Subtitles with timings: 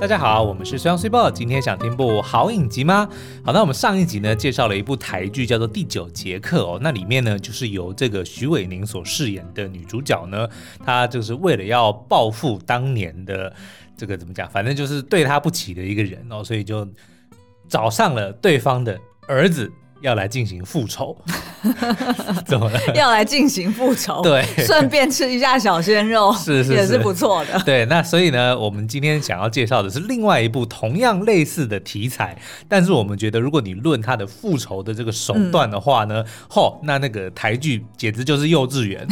[0.00, 3.08] 大家好，我们是虽香虽爆，今天想听部好影集吗？
[3.44, 10.48] 好，那我们上一集呢介绍了一部台剧，叫做《第九节课》哦，那里面呢就是由这个许伟宁所饰演的女主角呢，
[10.86, 13.52] 她就是为了要报复当年的
[13.96, 16.86] 这个怎么讲，反正就是对她不起的一个人哦，所以就
[17.68, 18.96] 找上了对方的
[19.26, 19.68] 儿子。
[20.00, 21.16] 要来进行复仇，
[22.46, 22.80] 怎么了？
[22.94, 27.58] 要来进行复仇，对，顺便吃一下小鲜肉， 是是是，也是不错的。
[27.64, 39.04] 对，那所以呢，我们今天想要介绍的是另外一部同样类似的题材，但是我们觉得，如果你论它的复仇的这个手段的话呢，嚯、嗯，那那个台剧简直就是幼稚园。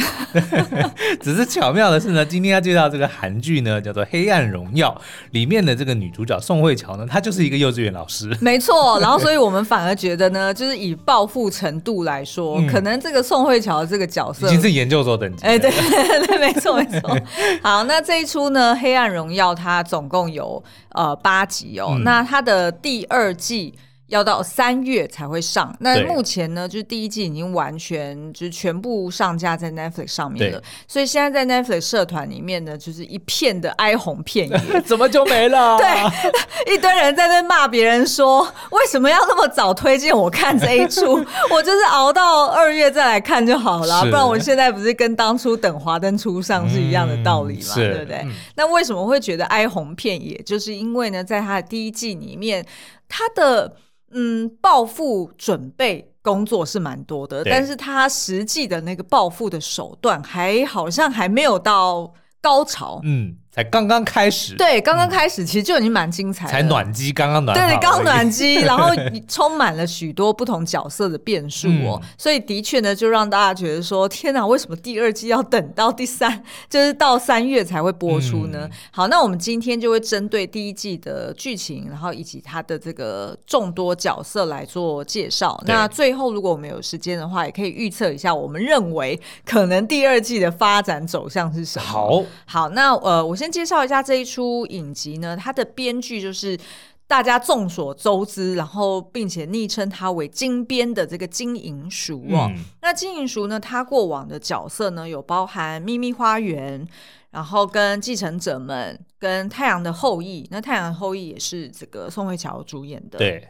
[1.19, 4.89] 只是巧妙的是呢，今天要介绍这个韩剧呢，叫做《黑暗荣耀》，
[5.31, 8.33] 里面的这个女主角宋慧乔呢，她就是一个幼稚园老师。
[8.39, 10.76] 没错，然后所以我们反而觉得呢，就是。
[10.77, 15.43] 以报复程度来说，嗯、可能这个宋慧乔这个角色已经是研究所等级。
[15.43, 17.17] 哎，对对 对，没错没错。
[17.63, 23.73] 好，那这一出呢，《黑暗荣耀》它总共有呃八集哦，嗯、那它的第二季。
[24.07, 25.75] 要到三月才会上。
[25.79, 30.61] 那目前呢，就是第一季已经完全就是全部上架在 Netflix 上面了。
[30.87, 34.57] 所以现在在 Netflix 社团里面呢，就是一片的哀鸿遍野。
[34.81, 35.77] 怎么就没了？
[35.79, 35.87] 对，
[36.73, 41.15] 一堆人在那骂别人说，为什么要那么早推荐我看这一出？
[41.51, 47.73] 我就是熬到二月再来看就好了，不然我现在不是跟当初等华灯初上是一样的道理嘛？
[47.75, 48.17] 嗯、对不对？
[48.23, 50.37] 嗯、那为什么会觉得哀鸿遍野？
[50.45, 52.65] 就是因为呢，在他的第一季里面，
[53.09, 53.75] 他的。
[54.11, 63.01] 嗯，暴富准备工作是蛮多的，但是他实际的那个暴富的手段还好像还没有到高潮。
[63.03, 63.37] 嗯。
[63.57, 68.91] 才刚刚开始，对，刚刚开始其实就已经蛮精彩的，才暖机，刚刚暖，对，刚暖机， 然后
[69.27, 78.59] 充满了许多不同角色的变数哦，嗯、所以的确呢，就让大家觉得说，天哪，为什么第二季要等到第三， 就是到三月才会播出呢？
[78.61, 85.59] 嗯、好，那我们今天就会针对第一季的剧情，然后以及它的这个众多角色来做介绍。
[85.65, 91.85] 那最后，如果我们有时间的话，也可以预测一下，我们认为可能第二季的发展走向是什么？
[91.87, 93.46] 好，好，那呃，我先。
[93.47, 96.59] 先介绍一下这一出影集呢，它的编剧就是
[97.07, 102.51] 大家众所周知，然后并且昵称他为金编的这个金银淑哦。
[102.53, 106.85] 嗯、那金银淑呢，他过往的角色呢有包含《秘密花园》，
[107.31, 110.43] 然后跟《继承者们》跟《太阳的后裔》。
[110.51, 113.17] 那《太阳的后裔》也是这个宋慧乔主演的。
[113.17, 113.47] 对。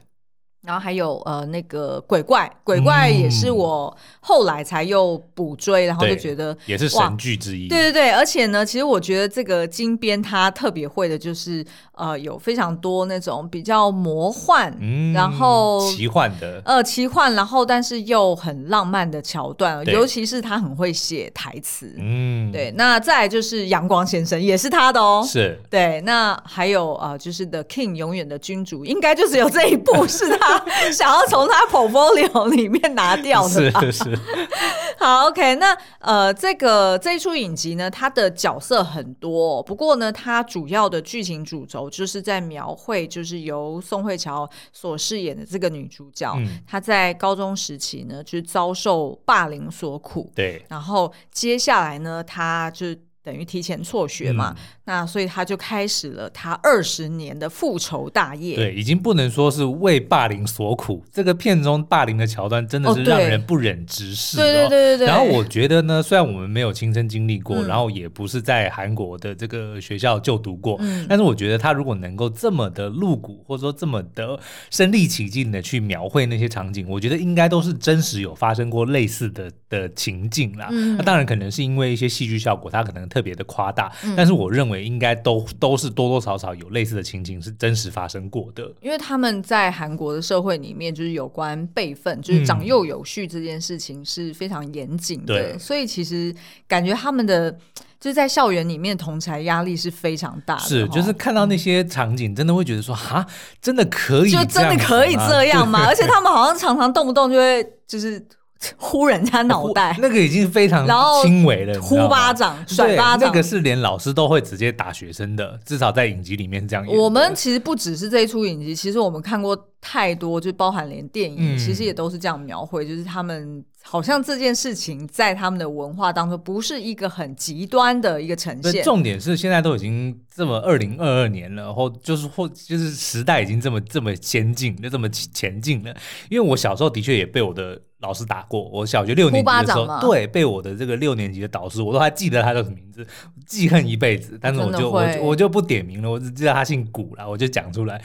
[0.67, 7.69] 然后还有呃那个鬼怪，鬼怪也是我后来才又补追，嗯、然后就觉得也是神剧之一。
[7.69, 21.95] 对对对，而且呢，其实我觉得这个金边他特别会的就是呃有非常多那种比较魔幻，嗯、然后奇幻的呃奇幻，然后但是又很浪漫的桥段，尤其是他很会写台词。
[21.97, 22.73] 嗯，对。
[22.75, 26.01] 那再来就是阳光先生也是他的哦，是对。
[26.01, 30.56] 那还有啊、呃，就是 The King 永远的君主，应该就只有这一部是他。
[30.91, 33.81] 想要从他 portfolio 里面拿掉的吧？
[33.81, 34.19] 是是是。
[34.99, 52.87] 好，OK，那呃，这个这一出影集呢，它的角色很多，不过呢，它主要的剧情主轴就是在描绘，就是由宋慧乔所饰演的这个女主角，嗯、她在高中时期呢，就是遭受霸凌所苦，对，然后接下来呢，她就
[53.23, 54.55] 等于提前辍学嘛。
[54.57, 58.55] 嗯那所以他就开始了他二十年的复仇大业。
[58.55, 61.03] 对，已经不能说是为霸凌所苦。
[61.11, 64.37] 这个片中霸凌的桥段真的是让人不忍直视。
[64.37, 65.07] 对对对对对。
[65.07, 80.69] 然后我觉得呢，虽然我们没有亲身经历过，嗯、然后也不是在韩国的这个学校就读过，嗯、但是我觉得他如果能够这么的露骨，或者说这么的身临其境的去描绘那些场景，我觉得应该都是真实有发生过类似的的情境啦。
[80.71, 84.76] 嗯、那当然可能是因为一些戏剧效果，他可能特别的夸大，嗯、但是我认为。
[84.83, 96.33] 应该都都是多多少少有类似的情景是真实发生过的，因为他们在韩国的社会里面，就是有关辈分，就是长幼有序这件事情是非常严谨的，嗯、所以其实
[96.67, 97.51] 感觉他们的
[97.99, 100.61] 就是在校园里面同才压力是非常大的。
[100.61, 103.25] 是，就是看到那些场景，真的会觉得说，哈，
[103.61, 105.85] 真的可以，就真的可以这样吗？
[105.87, 108.25] 而且他们好像常常动不动就会就是。
[108.77, 110.87] 呼人家脑袋， 那个已经非常
[111.23, 111.81] 轻微了。
[111.81, 116.97] 呼巴掌、甩巴掌，那个是连老师都会直接打学生的，至少在影集里面是这样演。
[116.97, 128.83] 我们其实不只是这一出影集，其实我们看过太多，就包含连电影，嗯、其实也都是这样描绘，就是他们好像这件事情在他们的文化当中不是一个很极端的一个呈现。
[128.83, 135.95] 重点是现在都已经这么二零二二年了，然后就是或就是时代已经这么这么先进，就这么前进了。
[136.29, 143.07] 因为我小时候的确也被我的老师打过，我小学六年级的时候，对，被我的这个六年级的导师，我都还记得他叫什么名字，
[143.45, 144.37] 记恨一辈子。
[144.41, 148.03] 但是我就我就我就不点名了，我只记得他姓古了，我就讲出来。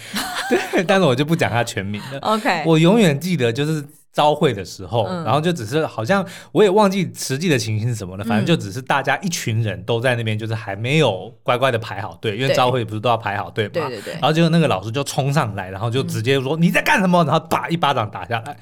[0.49, 2.20] 对， 但是我就不讲他全名了。
[2.20, 3.85] OK，我永远记得就是。
[4.12, 13.70] 朝会的时候，嗯、然后就只是好像我也忘记实际的情形是什么了，反正就只是大家一群人都在那边，就是还没有乖乖的排好队，因为招会不是都要排好队嘛。
[13.73, 14.12] 对对对。
[14.14, 18.56] 然后结果那个老师就冲上来，然后就直接说、嗯、你在干什么，然后打一巴掌打下来。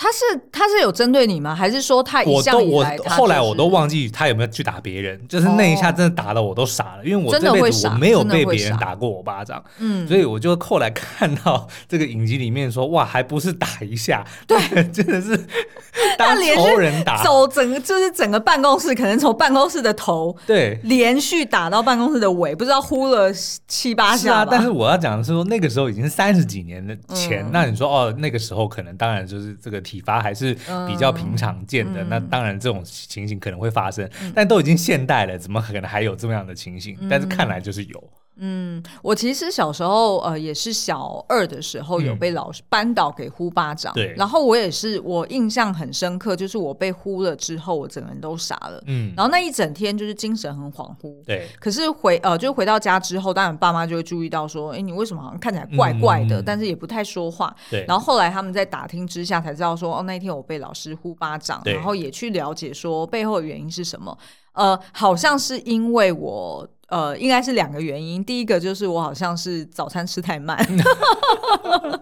[0.00, 1.52] 他是他是有针对你吗？
[1.52, 14.56] 还是说他一向以来、我都我后来我都忘记他有没有去打别人，就是那一下真的打的我都傻了，哦、因为我这辈子我没有被别人打过我巴掌，嗯，所以我就后来看到这个影集里面说，哇，还不是打一下，对，
[14.94, 15.36] 真的是
[16.16, 23.32] 当仇人打，走整个就是整个办公室，可能从办公室的头对连续打到办公室的尾，不知道呼了
[23.66, 24.16] 七八下。
[24.16, 29.82] 是啊，但是我要讲的是说，那个时候已经三十几年的前，嗯、那你说哦，那个时候可能当然就是这个。
[29.88, 30.54] 体罚还是
[30.86, 36.94] 比较平常见的，嗯、那当然这种情形可能会发生，嗯、但都已经现代了，怎么可能还有这么样的情形？
[37.00, 38.10] 嗯、但是看来就是有。
[38.40, 64.16] 嗯，我其实小时候呃也是小二的时候有被老师班导给呼巴掌，对、嗯，然后我也是我印象很深刻，就是我被呼了之后，我整个人都傻了，嗯，然后那一整天就是精神很恍惚，对，可是回呃就回到家之后，当然爸妈就会注意到说，哎，你为什么好像看起来怪怪的，嗯、但是也不太说话，对，然后后来他们在打听之下才知道说，哦，那一天我被老师呼巴掌，然后也去了解说背后的原因是什么，
[64.52, 66.68] 呃，好像是因为我。
[66.88, 68.24] 呃，应该是两个原因。
[68.24, 70.56] 第一个就是我好像是早餐吃太慢，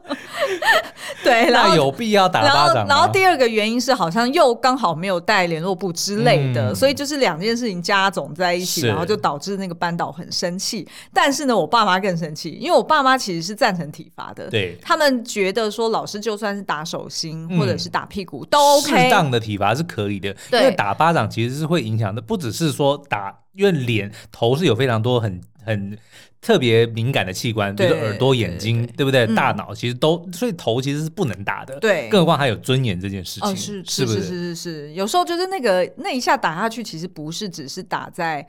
[1.25, 2.87] 对，然后有必要打巴掌。
[2.87, 10.87] 然后第二个原因是好像又刚好没有带联络簿之类的，嗯、所以就是两件事情加总在一起，然后就导致那个班导很生气。
[11.13, 23.35] 但是呢，我爸妈更生气，因为我爸妈其实是赞成体罚的，对，他们觉得说老师就算是打手心或者是打屁股、嗯、都 OK，适当的体罚是可以的，因为打巴掌其实是会影响的，不只是说打。
[23.57, 25.97] 因为脸头是有非常多很很
[26.41, 29.27] 特别敏感的器官，比如说耳朵、眼睛，对，不对？
[29.27, 31.79] 嗯、大脑其实都，所以头其实是不能打的。
[31.81, 38.47] 对，更何况还有尊严这件事情，哦、是是是是是是，有时候就是那个那一下打下去，其实不是只是打在。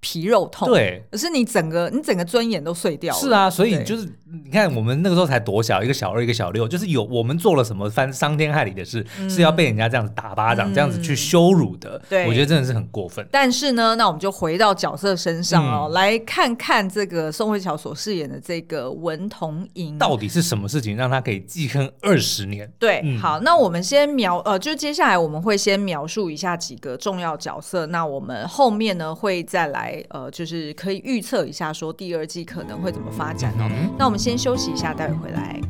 [0.00, 3.20] 皮肉痛，对，可是你整个你整个尊严都碎掉了。
[3.20, 4.08] 是啊，所以就是
[4.44, 12.00] 你看，我们那个时候才多小，一个小二，一个小六，就是有我们做了什么翻伤天害理的事，是要被人家这样子打巴掌，这样子去羞辱的。
[12.08, 13.26] 对，我觉得真的是很过分。
[13.32, 22.70] 但是呢，那我们就回到角色身上哦，来看看这个宋慧乔所饰演的这个文童莹到底是什么事情让他可以记恨二十年？
[22.78, 30.04] 对，好，那我们先描呃，就接下来我们会先描述一下几个重要角色，那我们后面呢会再来。
[30.10, 33.68] 呃，就是可以预测一下，说第二季可能会怎么发展哦。
[33.98, 35.60] 那我们先休息一下，待会回来。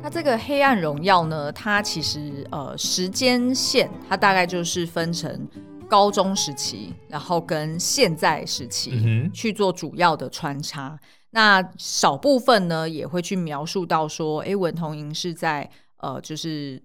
[0.00, 5.48] 那这个《黑暗荣耀》呢，它其实呃时间线，它大概就是分成
[5.88, 10.96] 高中时期，然后跟现在时期去做主要的穿插。
[11.30, 16.80] 那少部分呢，也会去描述到说，哎，文同莹是在呃，就是。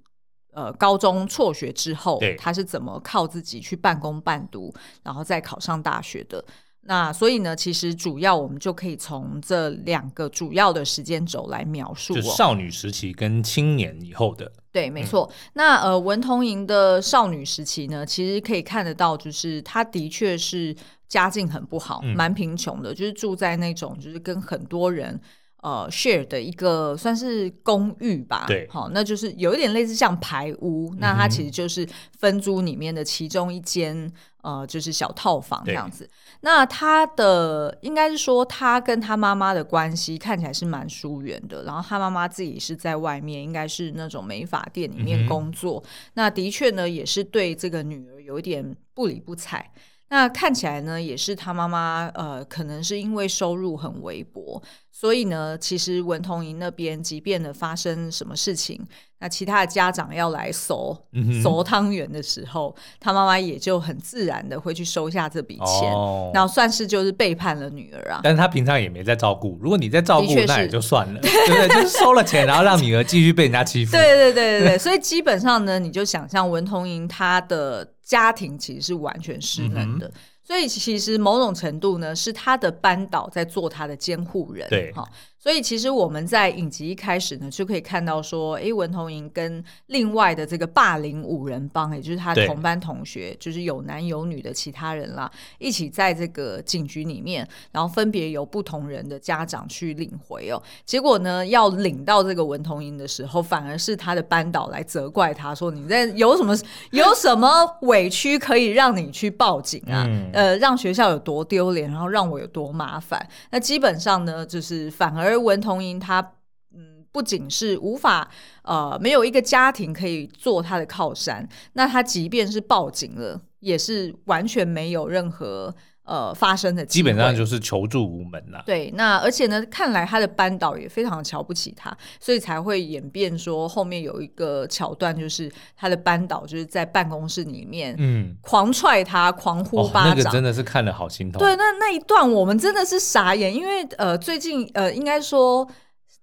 [0.54, 6.44] 呃，高中辍学之后，对他是怎么靠自己去半工半读，然后再考上大学的？
[6.82, 14.52] 那所以呢，其实主要我们就可以从这两个主要的时间轴来描述，哦，少女时期跟青年以后的。
[14.72, 15.30] 对，没错。
[15.32, 20.76] 嗯、那呃，文同莹的少女时期呢，其实可以看得到，就是她的确是
[21.08, 25.22] 家境很不好，蛮贫穷的，就是住在那种就是跟很多人。
[25.62, 31.88] 呃，share 的一个算是公寓吧，对，好，那就是有一点类似像排屋，嗯、那它其实就是
[32.18, 36.10] 分租里面的其中一间，呃，就是小套房这样子。
[36.40, 45.80] 那他的应该是说，他跟他妈妈的关系看起来是蛮疏远的，然后他妈妈自己是在外面，应该是那种美发店里面工作。
[45.86, 49.72] 嗯、那的确呢，也是对这个女儿有一点不理不睬。
[50.12, 58.78] 那看起来呢，也是他妈妈，呃，可能是因为收入很微薄，所以呢，其实文同珢那边，即便呢发生什么事情，
[59.20, 61.02] 那其他的家长要来搜
[61.42, 68.20] 搜汤圆的时候，他妈妈也就很自然的会去收下这笔钱，哦、然后算是就是背叛了女儿啊。
[68.22, 71.68] 但是他平常也没在照顾，如果你在照顾，那也就算了，对不对？
[71.70, 73.94] 就是收了钱，然后让女儿继续被人家欺负。
[73.96, 77.94] 对对对对对，所以基本上呢，你就想象文同珢她的。
[78.12, 80.12] 家庭其实是完全失能的，嗯、
[80.44, 85.10] 所以其实某种程度呢，是他的班导在做他的监护人，对，哈，
[85.42, 100.62] 所以其实我们在影集一开始呢，就可以看到说，哎，文同莹跟另外的这个霸凌五人帮，也就是他同班同学，就是有男有女的其他人啦，一起在这个警局里面，然后分别由不同人的家长去领回哦。
[100.86, 106.56] 结果呢，要领到这个文同莹的时候，反而是他的班导来责怪他说：“你在有什么
[106.92, 107.50] 有什么
[107.82, 110.06] 委屈可以让你去报警啊？
[110.08, 115.31] 嗯、呃，让学校有多丢脸，然后让我有多麻烦。”那基本上呢，就是反而。
[115.32, 116.34] 而文同珢他，
[116.74, 118.30] 嗯，不仅是无法，
[118.64, 125.74] 呃，没有一个家庭可以做他的靠山，那他即便是报警了，也是完全没有任何。
[126.04, 128.64] 呃，发生的基本上就是求助无门了。
[128.66, 141.40] 对，那而且呢，看来他的班导也非常瞧不起他，所以才会演变说后面有一个桥段，就是他的班导就是在办公室里面，嗯，狂踹他，狂呼巴掌，哦，那个真的是看了好心痛。
[141.40, 145.68] 对，那那一段我们真的是傻眼，因为呃，最近呃，应该说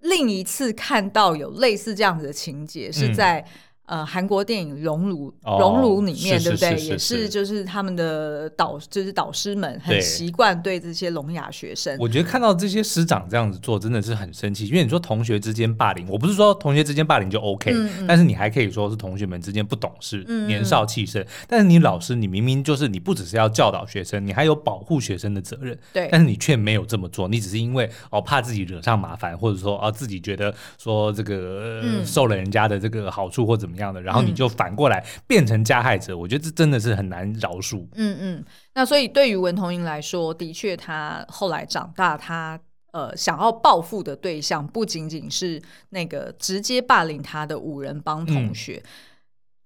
[0.01, 3.39] 另一次看到有类似这样子的情节是在。
[3.41, 3.45] 嗯
[3.89, 6.79] 呃，韩国电影《熔炉》《熔炉》里面，对不对？
[6.79, 11.97] 也是，就是他们的导，就是导师们很习惯对这些聋哑学生。
[11.99, 14.67] 我觉得看到这些师长这样子做，真的是很生气。
[14.67, 21.25] 因为你说同学之间霸凌，我不是说同学之间霸凌就 OK，嗯嗯，但是你还可以说是同学们之间不懂事、年少气盛。
[21.47, 25.79] 但是你老师，你明明就是你不只是要教导学生，你还有保护学生的责任。
[25.95, 37.87] 对，但是你却没有这么做，你只是因为哦怕自己惹上麻烦，或者说啊自己觉得说这个、呃、受了人家的这个好处或怎么样的，然后你就反过来变成加害者，我觉得这真的是很难饶恕。
[37.95, 38.45] 嗯嗯，
[38.75, 42.59] 那所以对于文同英来说，的确他后来长大，他
[42.93, 48.83] 呃想要报复的对象不仅仅是那个直接霸凌他的五人帮同学。
[48.85, 48.91] 嗯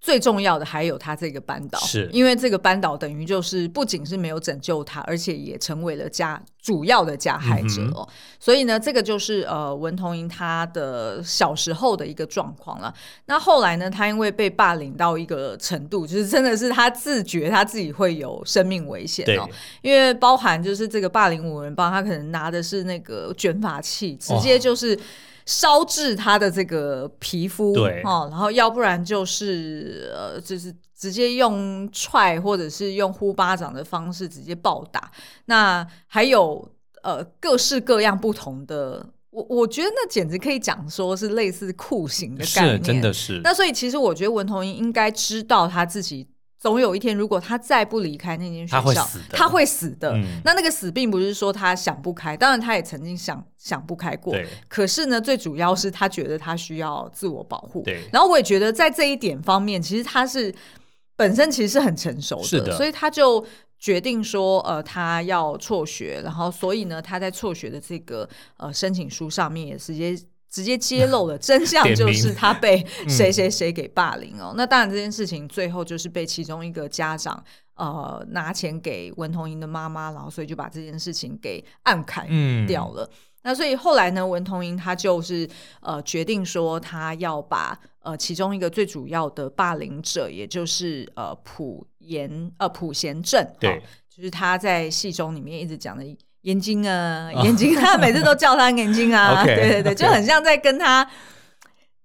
[0.03, 8.05] 最重要的还有他这个班导，是因为这个班导等于就是不仅是没有拯救他，而且也成为了加主要的加害者哦。
[8.05, 8.07] 嗯、
[8.37, 12.93] 所以呢，这个就是呃文同英他的小时候的一个状况了。
[13.27, 19.47] 那后来呢，他因为被霸凌到一个程度，就是真的是他自觉他自己会有生命危险哦。
[19.81, 24.99] 因为包含就是这个霸凌五人帮，他可能拿的是那个卷发器，直接就是。
[25.45, 35.11] 烧制他的这个皮肤，对，哦，然后要不然就是呃，就是直接用踹或者是用呼巴掌的方式直接暴打。
[35.45, 36.69] 那还有
[37.01, 43.41] 呃各式各样不同的，我我觉得那简直可以讲说是类似酷刑的概念，是真的是。
[43.43, 46.27] 那所以其实我觉得文同英应该知道他自己。
[46.63, 49.37] 总有一天，如果他再不离开那间学校，他会死的。
[49.37, 50.13] 他会死的。
[50.13, 54.31] 嗯、那那个死并不是说他想不开，当然他也曾经想想不开过。
[54.31, 57.81] 对可是呢，最主要是他觉得他需要自我保护。
[57.83, 60.55] 对然后我也觉得在这一点方面，其实他是
[61.17, 63.45] 本身其实是很成熟的，的所以他就
[63.77, 66.21] 决定说，呃，他要辍学。
[66.23, 70.17] 然后，所以呢，他在辍学的这个呃申请书上面也直接。
[70.53, 74.51] 直接揭露了真相，就是他被谁谁谁给霸凌哦。
[74.53, 77.43] 嗯、那当然，这件事情最后就是被其中一个家长
[77.73, 82.27] 呃拿钱给文同英的妈妈，然后所以就把这件事情给暗砍
[82.67, 83.03] 掉了。
[83.03, 85.49] 嗯、那所以后来呢，文同英他就是
[85.81, 96.05] 呃决定说，他要把呃其中一个最主要的霸凌者，也就是呃朴贤呃朴贤正，对、哦，就是他在戏中里面一直讲的。
[96.43, 101.05] 眼睛啊，眼睛， 他每次都叫他眼睛啊对对对就很像在跟他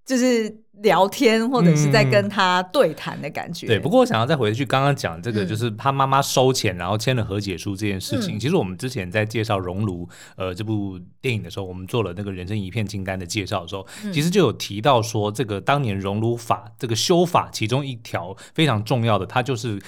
[0.04, 3.66] 就是聊天，或者是在跟他对谈的感觉。
[3.66, 8.36] 对，不过我想要再回去刚刚讲这个，就是他妈妈收钱，然后签了和解书这件事情。
[8.36, 19.78] 嗯、其实我们之前在介绍《熔炉》呃这部电影的时候，我们做了那个人生一片清单的介绍的时候，嗯、其实就有提到说，这个当年熔炉法这个修法其中一条非常重要的，它就是。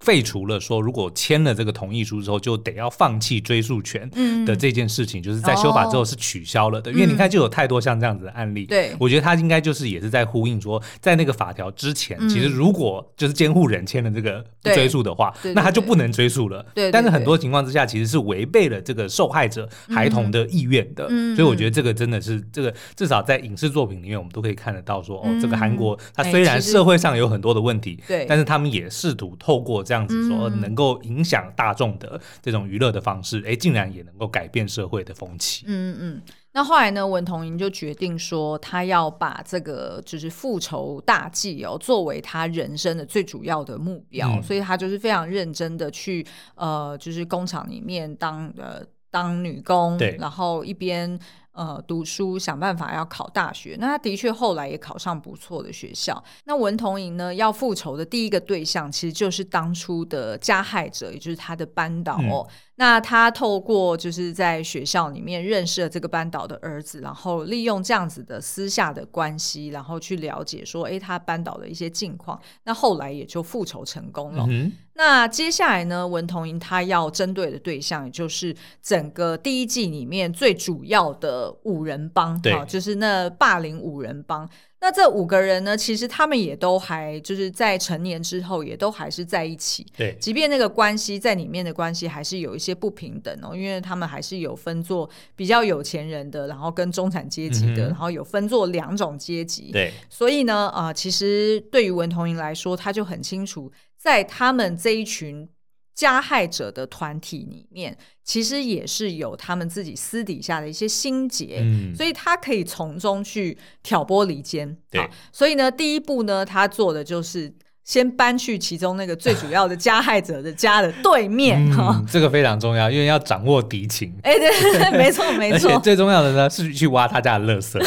[0.00, 4.08] 废除了说，如果签了这个同意书之后，就得要放弃追诉权
[4.44, 6.90] 的这件事情，嗯、就是在修法之后是取消了的。
[6.90, 8.66] 哦、因为你看，就有太多像这样子的案例。
[8.66, 16.62] 对、嗯，我觉得他应该就是也是在呼应说，在那个法条之前，嗯、其实如果就是监护人签了这个不追诉的话，那他就不能追诉了。
[16.74, 21.06] 对，对，对，但是很多情况之下，其实是违背了这个受害者孩童的意愿的。
[21.08, 35.64] 嗯、所以我觉得这个真的是这个至少在影视作品里面，我们都可以看得到说，哦，这个韩国它虽然社会上有很多的问题，对、欸，但是他们也试图透过这样子说能够影响大众的这种娱乐的方式，哎，竟然也能够改变社会的风气。
[35.68, 46.26] 嗯嗯，那后来呢，文同珢就决定说，他要把这个就是复仇大计哦，作为他人生的最主要的目标，嗯、所以他就是非常认真的去
[46.56, 51.18] 呃，就是工厂里面当呃当女工，对，然后一边。
[51.56, 56.22] 呃，读书想办法要考大学，那他的确后来也考上不错的学校。
[56.44, 62.46] 那文同莹呢，要复仇的第一个对象，其实就是当初的加害者，也就是他的班导哦。
[62.46, 72.38] 嗯、那他透过就是在学校里面认识了这个班导的儿子，然后利用这样子的私下的关系，然后去了解说，哎，他班导的一些近况。
[72.64, 74.46] 那后来也就复仇成功了。
[74.48, 84.48] 嗯那接下来呢，文同珢他要针对的对象，也就是整个第一季里面最主要的五人帮，对，就是那霸凌五人帮。
[84.86, 89.84] 那这五个人呢，其实他们也都还就是在成年之后，也都还是在一起。
[89.96, 99.72] 对，即便那个关系在里面的关系还是有一些不平等哦，因为他们还是有分作比较有钱人的，然后跟中产阶级的，嗯、然后有分作两种阶级。
[99.72, 103.72] 对，所以呢，啊、呃，其实对于文同莹来说，他就很清楚。
[103.96, 105.48] 在他们这一群
[105.96, 114.76] 加害者的团体里面，其实也是有他们自己私底下的一些心结，嗯，所以他可以从中去挑拨离间。
[114.88, 117.52] 对，所以呢，第一步呢，他做的就是。
[117.86, 124.12] 先搬去其中那个最主要的加害者的家的对面哈、嗯，这个非常重要，因为要掌握敌情。
[124.24, 125.78] 哎、欸，对，对，没错， 没错。
[125.78, 127.78] 最重要的呢是去挖他家的垃圾。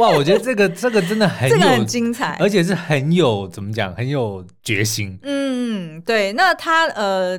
[0.00, 5.18] 对哇，我觉得这个这个真的很有这个很精彩，而且是很有怎么讲，很有决心。
[5.22, 6.32] 嗯，对。
[6.32, 7.38] 那他呃。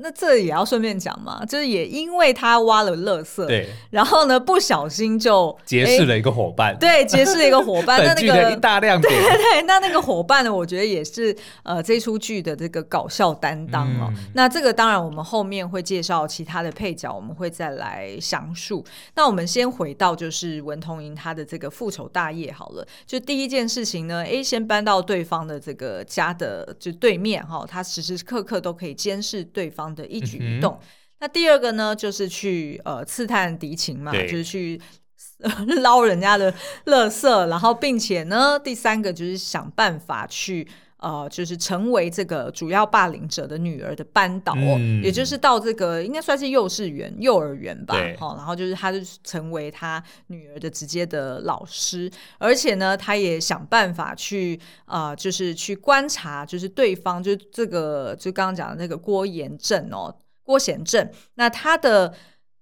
[0.00, 7.98] 那这也要顺便讲嘛，就是也因为他挖了垃圾，对，然后呢不小心就结识了一个伙伴，对，结识了一个伙伴。
[8.08, 14.10] 那那个大亮点，对对对，那那个伙伴呢，我觉得也是呃这出剧的这个搞笑担当哦。
[14.10, 18.84] 嗯、那这个当然我们后面会介绍其他的配角，我们会再来详述。
[19.14, 29.70] 那我们先回到就是文同莹他的这个复仇大业好了，就第一件事情呢，A 先搬到对方的这个家的就对面哈，他时时刻刻都可以监视对。
[29.70, 30.86] 方的一举一动，嗯、
[31.20, 34.80] 那第二个呢，就是去呃刺探敌情嘛，就是去
[35.82, 36.52] 捞人家的
[36.86, 40.66] 垃圾，然后并且呢，第三个就是想办法去
[40.98, 62.12] 呃，就是成为这个主要霸凌者的女儿的班导，嗯、也就是到这个应该算是幼稚园、幼儿园吧，然后就是他就成为他女儿的直接的老师，而且呢，他也想办法去呃，就是去观察，就是对方就这个就刚刚讲的那个郭妍珍哦，郭贤正，那他的。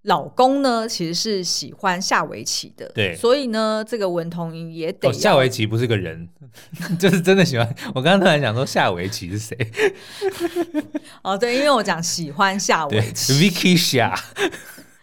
[0.07, 6.29] 老公呢，其实是喜欢下围棋的，对，所以呢，这个文同珢也得、哦、下围棋不是个人，
[6.99, 7.69] 就是真的喜欢。
[7.95, 9.57] 我刚刚突然想说下围棋是谁？
[11.23, 14.19] 哦，对，因为我讲喜欢下围棋，Vicky 下。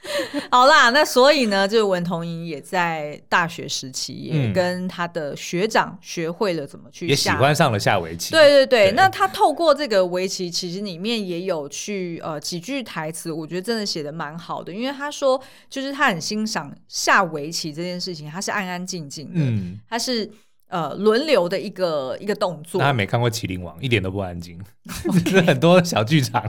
[0.51, 8.31] 好啦，那所以呢，就是文同珢也在大学时期也跟他的学长学会了怎么去下，也喜欢上了下围棋。
[8.31, 20.29] 对对对，对那他透过这个围棋，其实里面也有去呃几句台词，我觉得真的写的蛮好的，因为他说就是他很欣赏下围棋这件事情，他是安安静静的，嗯，他是。
[20.73, 22.81] 呃，轮流的一个一个动作。
[22.81, 24.59] 他没看过《麒麟王》，一点都不安静
[25.27, 26.43] 是很多小剧场。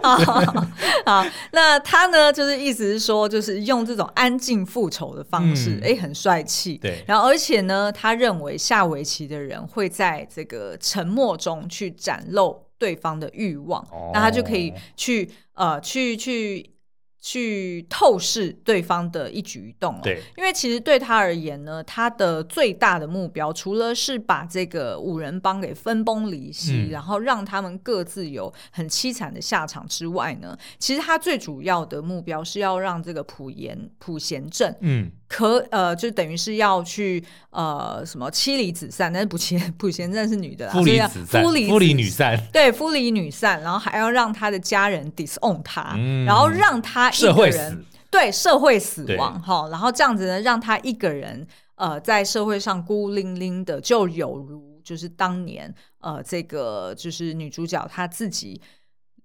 [1.04, 6.78] 好，那他呢，就是意思是说，就是用这种安静复仇的方式，哎、嗯，很帅气。
[6.78, 7.04] 对。
[7.06, 16.62] 然后，而且呢，他认为下围棋的人会在这个沉默中去展露对方的欲望，哦、那他就可以去呃，去去。
[16.62, 16.77] 去
[17.88, 35.10] 透视对方的一举一动哦，对，因为其实对他而言呢，他的最大的目标除了是把这个五人帮给分崩离析，嗯、然后让他们各自有很凄惨的下场之外呢，其实他最主要的目标是要让这个普贤普贤镇，嗯。
[35.28, 58.60] 可呃，就等于是要去呃什么妻离子散，但是不前朴贤镇是女的啦，夫离子散，夫离女散，对，夫离女散，然后还要让他的家人 disown 他，嗯、然后让他一个人对社会死亡哈，然后这样子呢，让他一个人呃在社会上孤零零的，就有如就是当年呃这个就是女主角她自己。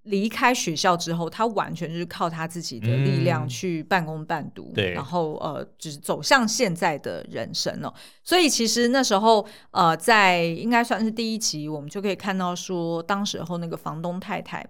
[0.03, 7.93] 离开学校之后，他完全就是靠他自己的力量去半工半读，嗯、对，然后呃，就是走向现在的人生了。
[8.23, 14.61] 所以其实那时候呃，在应该算是第一集，我们就可以看到说，当时候那个房东太太，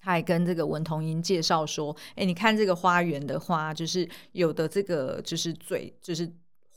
[0.00, 6.30] 他还跟这个文同英介绍说：“哎，你看这个花园的花，就是有的这个就是嘴就是。”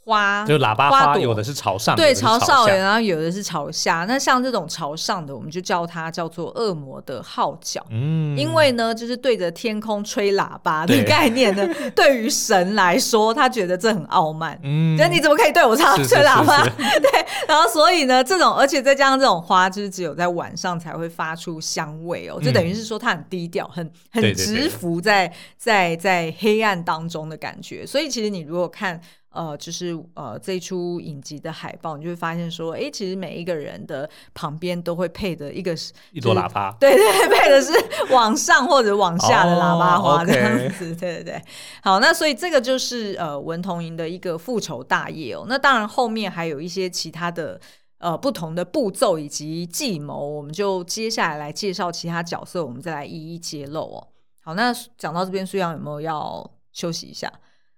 [0.08, 4.06] 花就喇叭花，有的是朝上，对，朝上，然后有的是朝下。
[4.08, 7.86] 那像这种朝上的，我们就叫它叫做恶魔的号角。
[7.89, 14.58] 嗯，因为呢，就是对着天空吹喇叭的 概念呢，对于神来说，他觉得这很傲慢。
[14.63, 16.63] 嗯，那你怎么可以对我唱吹喇叭？
[16.80, 27.86] 对，然后所以呢，这种而且再加上这种花，就是只有在晚上才会发出香味哦，就等于是说它很低调，很很蛰伏在在在黑暗当中的感觉。
[27.86, 29.02] 所以其实你如果看。
[29.38, 35.76] 呃，就是呃，这一出影集的海报，你就会发现说，哎，其实每一个人的旁边都会配的一个
[36.12, 37.71] 一朵喇叭， 对对，配的是
[38.12, 41.41] 往上或者往下的喇叭花这样子，对对对。
[41.84, 45.45] 好，那所以这个就是呃文童莹的一个复仇大业哦。
[45.47, 47.62] 那当然后面还有一些其他的
[48.00, 54.08] 呃不同的步骤以及计谋，我们就接下来来介绍其他角色，我们再来一一揭露哦。
[54.41, 57.32] 好，那讲到这边，苏阳有没有要休息一下？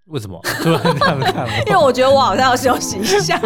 [0.10, 0.40] 为什么？
[1.68, 3.40] 因为我觉得我好像要休息一下。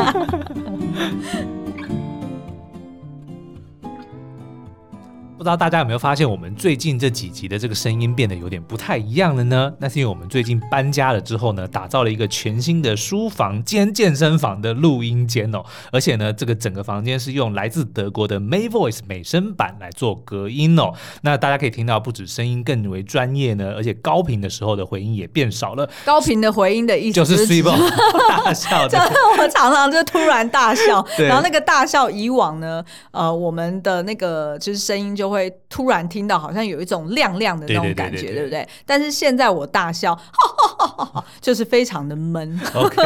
[5.44, 9.74] 不知道大家有没有发现，我们最近这几集的这个声音变得有点不太一样了呢？
[9.78, 15.62] 那是因为我们最近搬家了之后呢，打造了一个全新的书房兼健身房的录音间哦。
[15.92, 20.94] 而且呢，这个整个房间是用来自德国的 May Voice 美声版来做隔音哦。
[21.24, 25.90] 那大家可以听到，不止声音更为专业呢，而且高频的时候的回音也变少了。
[26.06, 27.76] 高频的回音的意思就是 super
[28.30, 35.33] 大笑， 就是我常常就突然大笑，然后那个大笑以往呢，呃，我们的那个就是声音就。
[35.34, 38.66] 会突然听到好像有一种亮亮的那种感觉，对不对？
[38.86, 40.18] 但是现在我大笑，
[41.42, 42.60] 就是非常的闷。
[42.76, 43.02] OK，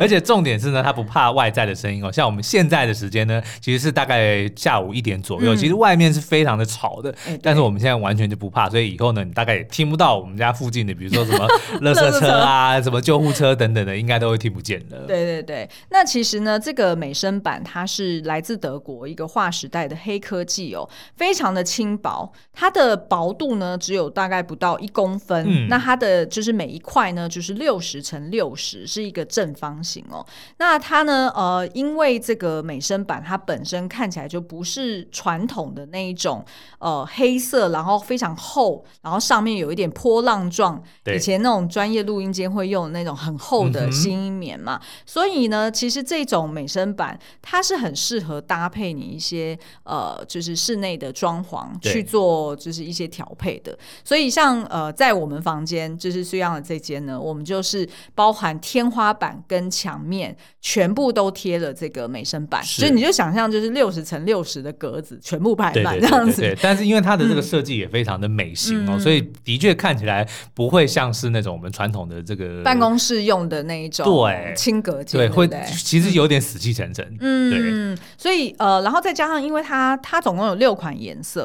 [0.00, 2.10] 而且重点是呢，它不怕外在的声音哦。
[2.10, 7.14] 像我们现在的时间呢，其实是大概下午一点左右，其实外面是非常的吵的。
[7.42, 11.46] 但是我们现在完全就不怕，所以以后呢，你大概也听不到我们家附近的，比如说什么
[11.82, 15.00] 垃圾车啊、什么救护车等等的，应该都会听不见的。
[15.06, 21.65] 对对对，那其实呢，这个美声版它是来自德国一个划时代的黑科技哦，非常的。
[21.66, 25.44] 轻薄，它的薄度呢只有大概不到一公分。
[25.46, 30.24] 嗯，那它的就是每一块呢就是六十乘六十，是一个正方形哦。
[30.58, 36.44] 那它呢，呃，因为这个美声板它本身看起来就不是传统的那一种，
[36.78, 40.80] 呃，黑色，然后非常厚，然后上面有一点波浪状。
[41.14, 44.80] 以前那种专业录音间会用的那种很厚的吸音棉嘛。
[44.80, 51.55] 嗯、所以呢，其实这种美声板它是很适合搭配你一些呃，就是室内的装潢。
[51.82, 66.42] 去做就是一些调配的，所以像呃，在我们房间就是这样的这间呢，我们就是包含天花板跟墙面全部都贴了这个美声板，所以你就想象就是六十乘六十的格子全部排满这样子。
[66.42, 74.54] 对，但是因为它的这个设计也非常的美型哦，嗯、所以的确看起来不会像是那种我们传统的这个办公室用的那一种对。
[74.56, 75.48] 轻隔间，对，会
[75.84, 77.16] 其实有点死气沉沉。
[77.20, 81.35] 嗯，对，所以呃，然后再加上因为它它总共有六款颜色。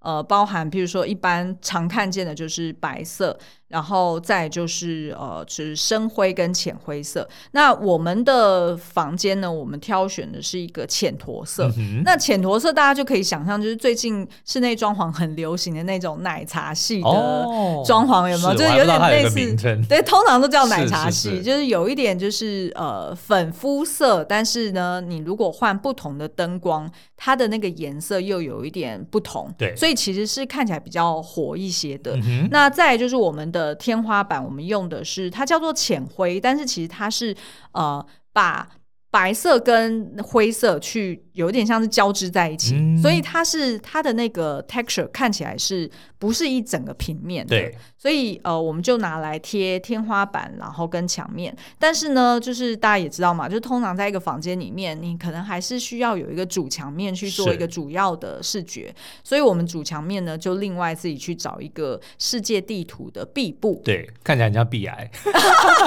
[0.00, 3.38] 呃，包含比如说，一般常看见的就是白色。
[3.70, 7.26] 然后再就是呃，就是深灰跟浅灰色。
[7.52, 11.72] 那我们的房间呢，我们挑选的是一个浅驼色。
[11.78, 17.46] 嗯、那浅驼色大家就可以想象，就是最近室内装潢很流行的那种奶茶系的
[17.86, 18.50] 装潢，有没有？
[18.50, 19.56] 哦、就是有点类似，
[19.88, 29.48] 对，通常都叫奶茶系，是是是就是有一点就是呃粉肤色，但是呢，你如果换不同的灯光，它的那个颜色又有一点不同。
[29.56, 32.16] 对，所以其实是看起来比较活一些的。
[32.16, 33.59] 嗯、那再就是我们的。
[33.60, 37.36] 的天花板，我们用的是它叫做浅灰，但是其实它是
[37.72, 38.66] 呃把
[39.10, 47.56] 白色跟灰色去有点像是交织在一起，嗯、所以它是它的那个 texture 看起来是不是一整个平面的？
[47.56, 51.56] 对，所以呃我们就拿来贴天花板，然后跟墙面。
[51.78, 65.10] 但是呢，就是大家也知道嘛，就通常在一个房间里面，你可能还是需要有一个主墙面去做一个主要的视觉，所以我们主墙面呢就另外自己去找一个世界地图的壁布，对，看起来很像壁癌。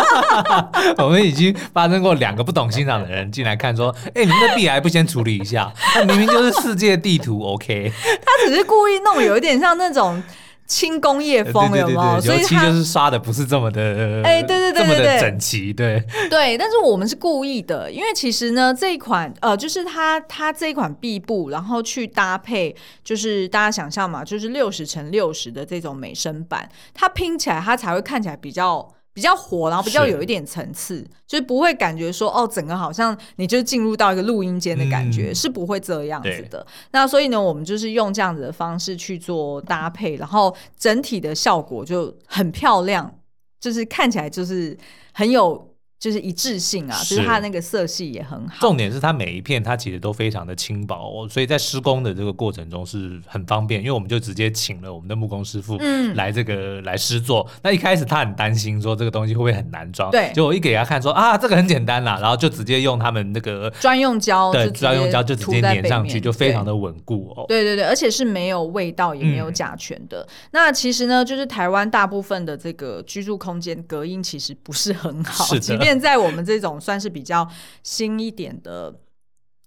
[0.97, 5.71] 我们已经发生过两个不懂欣赏的人进来看，说：“哎、欸，你们的壁癌不先处理一下？
[5.95, 7.91] 那明明就是世界地图，OK？”
[8.25, 10.23] 他只是故意弄有一点像那种
[10.65, 12.21] 轻工业风，有没有？
[12.21, 16.57] 所以油漆就是刷的不是这么的，哎，对对对，这么的整齐，对对。
[16.57, 28.89] 但是我们是故意的，因为其实呢，这一款呃，就是它它这一款壁布，然后去搭配，就是大家想象嘛，就是六十乘六十的这种美声版，它拼起来它才会看起来比较。
[29.13, 36.65] 比较火，然后比较有一点层次，是就是不会感觉说哦，整个好像你就进入到一个录音间的感觉，嗯、是不会这样子的。
[36.91, 43.19] 那所以呢，我们就是用这样子的方式去做搭配，然后整体的效果就很漂亮，
[43.59, 44.77] 就是看起来就是
[45.13, 45.72] 很有。
[46.03, 48.57] 就是一致性啊，就是它那个色系也很好。
[48.59, 55.79] 重点是它每一片它其实都非常的轻薄哦，所以在施工的这个过程中是很方便，因为我们就直接请了我们的木工师傅
[56.15, 57.49] 来这个、嗯、来施作。
[57.61, 67.45] 那一开始他很担心说这个东西会不会很难装，对，就我一给他看说啊这个很简单啦，然后就直接用他们那个专用胶，对，专用胶就直接粘上去，就非常的稳固哦。
[67.47, 70.19] 对对对，而且是没有味道也没有甲醛的。
[70.19, 77.47] 嗯、那其实呢，就是台湾大部分的这个居住空间隔音其实不是很好，是的，即便在我们这种算是比较
[77.83, 78.93] 新一点的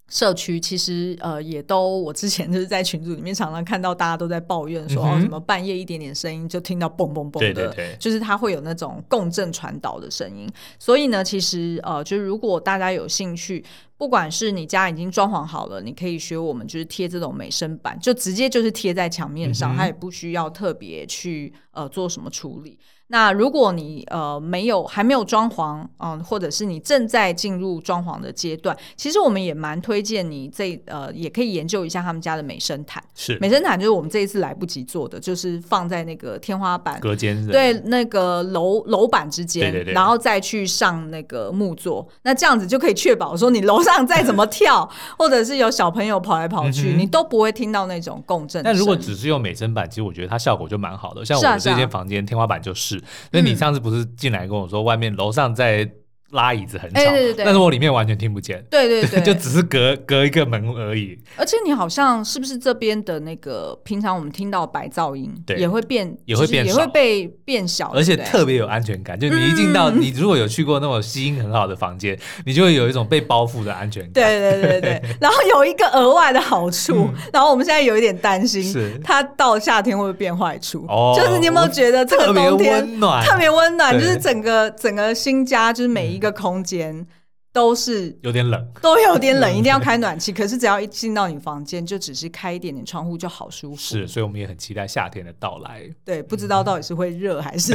[0.09, 10.49] 社区，其实呃也都，我之前就是在群组里面常常看到大家都在抱怨说，嗯、哦什么半夜一点点声音就听到嘣嘣嘣的，对对对，就是它会有那种共振传导的声音。
[10.79, 13.65] 所以呢，其实呃，就是如果大家有兴趣，
[13.99, 22.79] 不管是你家已经装潢好了，你可以学我们就是贴这种美声板，就直接就是贴在墙面上，嗯、它也不需要特别去呃做什么处理。
[23.09, 33.01] 那如果你呃没有还没有装潢，嗯、呃，或者是你正在进入装潢的阶段，其实我们也蛮推荐你这呃也可以研究一下他们家的美声毯。
[33.15, 48.61] 是美声毯就是我们这一次来不及做的，就是放在那个天花板隔间对那个楼楼板之间，对对对，然后再去上那个木座，那这样子就可以确保说你楼上再怎么跳，或者是有小朋友跑来跑去，嗯、你都不会听到那种共振。
[48.65, 52.96] 但如果只是用美声板，其实我觉得它效果就蛮好的，像我们这间房间天花板就是。
[53.31, 55.91] 那你上次不是进来跟我说，外面楼上在
[56.31, 58.65] 拉椅子很吵，欸、对对对，但是我里面完全听不见。
[58.71, 61.19] 对对对， 就只是隔隔一个门而已。
[61.37, 69.19] 而且你好像是不是这边的那个平常我们听到白噪音，对，也会变，也会变，也会被变小，而且特别有安全感。
[69.19, 74.13] 就你一进到，你如果有去过那种吸音很好的房间，你就会有一种被包覆的安全感。
[74.13, 75.03] 对对对对。
[75.21, 80.85] 然后有一个额外的好处，然后我们现在有一点担心，是它到夏天会不会变坏处？
[80.89, 83.25] 哦，就是你有没有觉得这个冬天特别温暖？
[83.25, 87.07] 特别温暖，就是整个整个新家，就是每一个空间。
[87.53, 90.31] 都是有点冷，都有点冷，一定要开暖气。
[90.31, 93.77] 可是只要一进到你房间，就只是开一点点窗户就好舒服。
[93.77, 95.91] 是，所以我们也很期待夏天的到来。
[96.05, 97.75] 对，不知道到底是会热还是……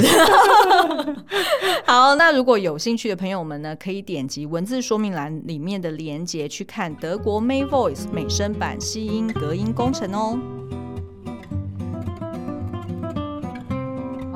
[1.84, 10.38] 好，那如果有兴趣的朋友们呢，可以点击文字说明栏里面的连接去看德国 May Voice 美声版吸音隔音工程哦。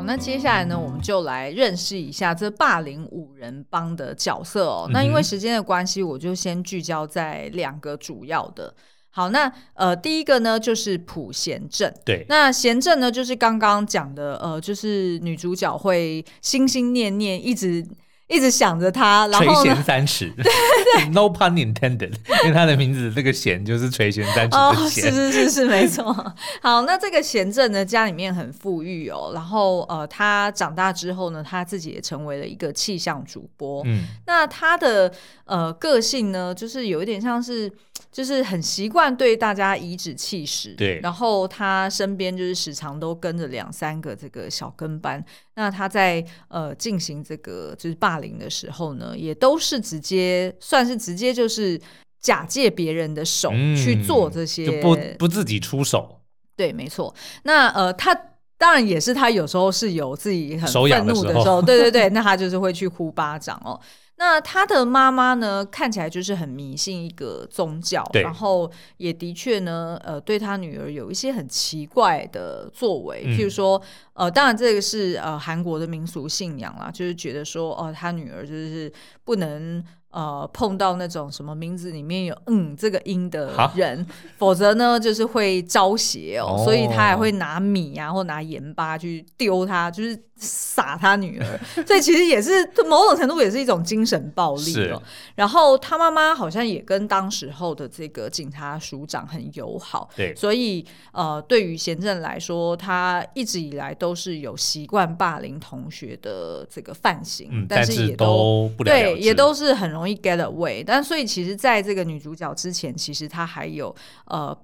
[0.06, 4.86] 那接下来呢，我们就来认识一下这霸凌五人帮的角色哦。
[4.88, 8.74] 嗯、那因为时间的关系，我就先聚焦在两个主要的。
[9.10, 11.94] 好，那呃，第一个呢就是普贤正。
[12.06, 17.86] 对，那贤正呢就是刚刚讲的，呃，就是女主角会心心念念一直。
[18.28, 22.12] 一直想着他，然后垂涎三尺， 对对对，no pun intended，
[22.44, 26.12] 因为他的名字这个贤就是垂涎三尺的贤，是是是是没错。
[26.62, 33.84] 好，那这个贤正呢，家里面很富裕哦，然后呃，他长大之后呢，他自己也成为了一个气象主播。
[33.86, 35.12] 嗯，那他的
[35.46, 37.72] 呃个性呢，就是有一点像是。
[38.12, 41.02] 就是很习惯对大家颐指气使，对。
[41.02, 45.22] 然后他身边就是时常都跟着两三个这个小跟班。
[45.56, 51.80] 那他在呃进行这个就是霸凌的时候呢，也都是直接算是直接就是
[52.20, 56.22] 假借别人的手去做这些，嗯、不不自己出手。
[56.56, 57.14] 对，没错。
[57.44, 58.14] 那呃，他
[58.58, 63.80] 当然也是他有时候是有自己很愤怒的时候对对对，那他就是会去呼巴掌哦。
[64.18, 73.82] 那他的妈妈呢，看起来就是很迷信一个宗教，然后也的确呢，呃，对他女儿有一些很奇怪的作为，嗯、譬如说，
[74.14, 78.92] 呃，当然这个是呃韩国的民俗信仰啦，就是觉得说，哦、呃，他女儿就是
[79.24, 79.84] 不能。
[80.16, 91.60] 呃，碰到那种什么名字里面有“嗯”这个音的人，否则呢就是会招邪哦，哦所以他还会拿米啊或拿盐巴去丢他，就是撒他女儿。
[91.86, 92.50] 所以其实也是
[92.88, 95.04] 某种程度也是一种精神暴力哦。
[95.36, 110.05] 然后他妈妈好像也跟当时候的这个警察署长很友好，对，所以呃，对于贤正来说，他一直以来都是有习惯霸凌同学的这个范型，嗯、但是也都，都不了了对，也都是很容易。
[110.06, 113.94] 容易 get away，但所以其实，在这个女主角之前，其实她还有
[114.28, 114.56] 呃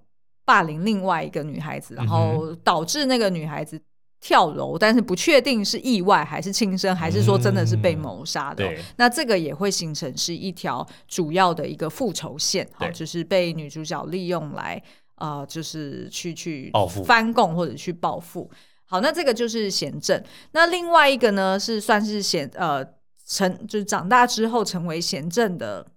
[0.45, 3.82] 霸凌另外一个女孩子，然后导致那个女孩子
[4.19, 8.63] 跳楼，但是不确定是意外还是轻生，还是说真的是被谋杀的。
[8.65, 14.82] 嗯、那这个也会形成是一条主要的一个复仇线，就是被女主角利用来
[15.15, 16.71] 呃，就是去去
[17.04, 18.47] 翻供或者去报复。
[18.86, 20.21] 好，那这个就是贤正。
[20.51, 22.86] 那另外一个呢，是算是贤呃。
[23.31, 25.87] 成就是长大之后成为贤正的，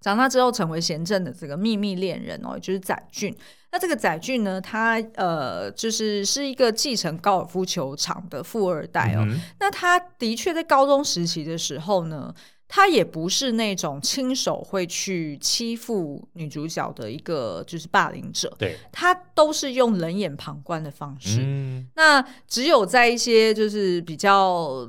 [0.00, 3.34] 长大之后成为贤正的这个秘密恋人哦，就是载俊。
[3.72, 9.24] 那这个载俊呢，他呃，就是是一个继承高尔夫球场的富二代哦。
[9.26, 12.34] 嗯、那他的确在高中时期的时候呢。
[12.66, 21.40] 他也不是那种亲手会去欺负女主角的一个就是霸凌者，对，他都是用冷眼旁观的方式。
[21.42, 24.88] 嗯，那只有在一些就是比较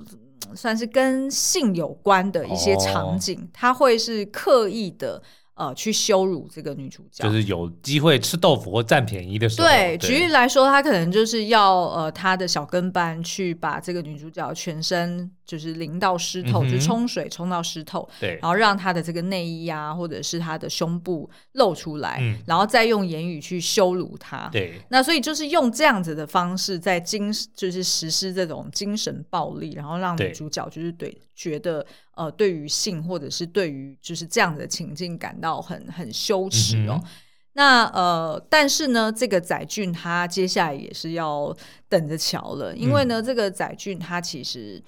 [0.53, 5.21] 算是跟性有关的一些场景，哦、他会是刻意的。
[5.55, 9.67] 呃，去羞辱这个女主角，就是有机会吃豆腐或占便宜的时候。
[9.67, 24.49] 对，对举例来说，他可能就是要呃，他的小跟班去把这个女主角全身就是淋到湿透，嗯、就冲水冲到湿透，对，然后让她的这个内衣啊，或者是她的胸部露出来，嗯、然后再用言语去羞辱她。
[24.51, 31.85] 对，那所以就是用这样子的方式在精，就是实施这种精神暴力，然后让女主角就是对觉得。
[32.17, 36.97] 呃，对于性或者是对于就是这样的情境感到很很羞耻哦。
[37.03, 37.09] 嗯、
[37.51, 41.53] 那呃，但是呢，这个载俊他接下来也是要
[41.89, 44.81] 等着瞧了，因为呢，嗯、这个载俊他其实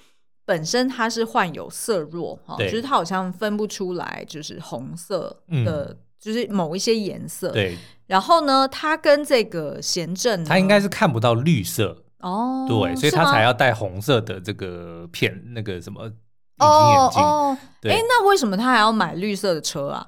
[0.46, 5.24] 本身他是患有色弱哈，哦、就是他好像分不出来就是红色
[5.66, 7.52] 的，嗯、就是某一些颜色。
[7.52, 7.78] 对。
[8.06, 16.10] 然后呢，他跟这个贤正，他应该是看不到绿色哦，对，所以他才要戴红色的这个片，那个什么。
[16.60, 20.08] 哦哦，哎，那为什么他还要买绿色的车啊？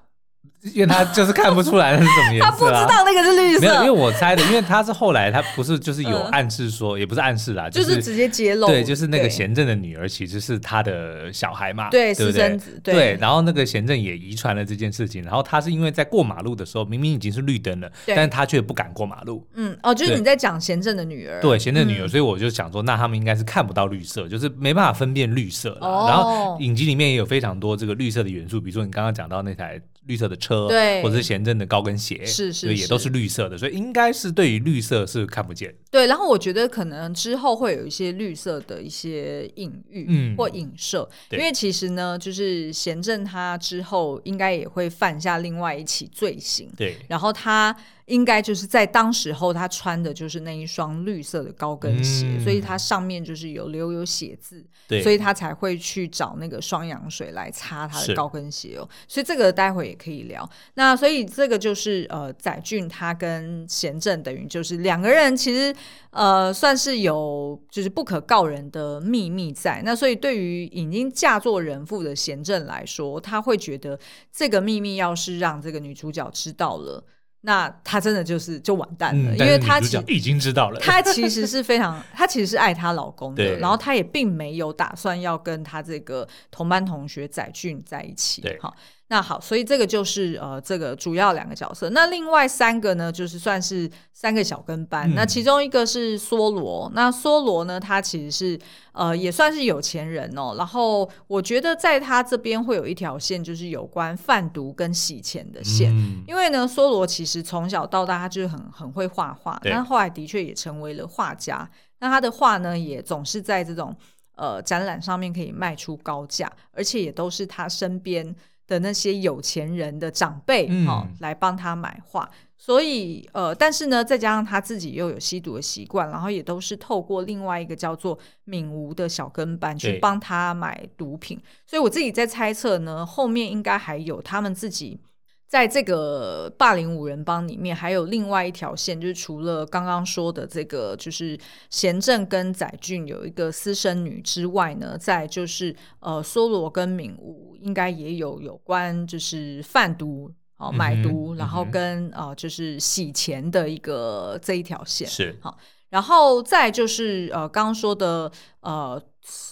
[0.73, 3.61] 因为他就是看不出来那是什么颜色，啊， 他不知道那个是绿色。
[3.61, 8.67] 没有，因为我猜的，因为他是后来他不是就是有暗示说，呃、也不是暗示啦，就是、就是直接揭露。
[8.67, 12.13] 对，就是那个贤正的女儿其实是他的小孩嘛，对？
[12.13, 12.77] 私生子。
[12.83, 19.47] 对，然后那个贤正也遗传了这件事情，然后他是因为在过马路的时候明明已经是绿灯了，但是他却不敢过马路。
[19.53, 21.39] 嗯，哦，就是你在讲贤正的女儿。
[21.39, 25.87] 对，贤正的女儿，嗯、所以我就想说，那他们应该是看不到绿色，就是没办法分辨绿色了。
[25.87, 29.79] 哦、然后影集里面也有非常多这个绿色的元素，比如说你刚刚讲到那台。
[30.09, 35.73] 绿色的车，对，或者是贤正的高跟鞋，是是，是，也都是绿色的，所以应该是对于绿色是看不见。
[35.91, 47.75] 对，然后我觉得可能之后会有一些绿色的一些隐喻，嗯，或影射，因为其实呢，就是贤正他之后应该也会犯下另外一起罪行，对，然后他。
[48.09, 54.65] 应该就是在当时候，他穿的就是那一双绿色的高跟鞋，嗯、所以它上面就是有留有血渍，
[55.01, 58.89] 所以他才会去找那个双氧水来擦他的高跟鞋哦。
[59.07, 60.49] 所以这个待会也可以聊。
[60.73, 65.73] 那所以这个就是呃，载俊他跟贤正等于就是两个人，其实
[66.09, 69.81] 呃算是有就是不可告人的秘密在。
[69.85, 73.99] 那所以对于已经嫁作人妇的贤正来说，他会觉得
[74.33, 77.05] 这个秘密要是让这个女主角知道了。
[77.41, 88.75] 那她真的就是就完蛋了，嗯、因为她其实已经知道了，她其实是非常，她其实是爱她老公的，然后她也并没有打算要跟她这个同班同学载俊在一起，对，好。
[89.11, 91.89] 那好，所以这个就是呃，这个主要两个角色。
[91.89, 95.09] 那另外三个呢，就是算是三个小跟班。
[95.11, 98.59] 嗯、那其中一个是梭罗，那梭罗呢，他其实是
[98.91, 100.53] 呃，也算是有钱人哦。
[100.59, 105.91] 然后我觉得在他这边会有一条线，就是有关贩毒跟洗钱的线。
[105.91, 111.67] 嗯、因为呢，梭罗其实从小到大他就是很很会画画，但后来的确也成为了画家。
[111.97, 113.95] 那他的画呢，也总是在这种
[114.35, 118.35] 呃展览上面可以卖出高价，而且也都是他身边。
[118.69, 135.01] 的那些有钱人的长辈哈、来帮他买画，所以呃，但是呢，再加上他自己又有吸毒的习惯，然后也都是透过另外一个叫做敏吴的小跟班去帮他买毒品，所以我自己在猜测呢，后面应该还有他们自己。
[135.49, 141.35] 在这个霸凌五人帮里面，还有另外一条线，就是除了刚刚说的这个，就是
[141.71, 155.35] 贤正跟载俊有一个私生女之外呢，在就是呃，梭罗跟敏吾应该也有有关就是贩毒哦、买毒，嗯、然后跟啊、嗯呃、就是洗钱的一个这一条线是。
[155.41, 155.57] 好，
[155.89, 159.02] 然后再就是呃刚刚说的呃。